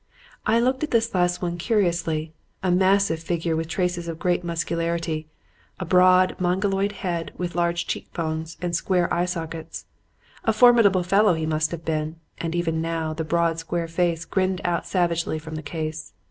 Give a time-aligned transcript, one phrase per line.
[0.47, 5.27] I looked at this last one curiously; a massive figure with traces of great muscularity,
[5.79, 9.85] a broad, Mongoloid head with large cheekbones and square eye sockets.
[10.43, 14.59] A formidable fellow he must have been; and even now, the broad, square face grinned
[14.63, 16.13] out savagely from the case.